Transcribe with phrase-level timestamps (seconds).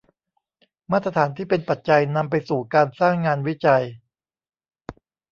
[0.91, 3.83] มาตรฐานที่เป็นปัจจัยนำไปสู่การสร้างงานวิจัย